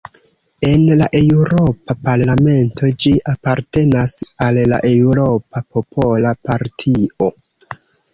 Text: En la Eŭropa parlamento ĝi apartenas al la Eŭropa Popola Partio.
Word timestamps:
En 0.67 0.83
la 0.99 1.07
Eŭropa 1.17 1.95
parlamento 2.07 2.89
ĝi 3.03 3.11
apartenas 3.33 4.15
al 4.47 4.57
la 4.71 4.79
Eŭropa 4.93 5.63
Popola 5.77 6.33
Partio. 6.49 7.29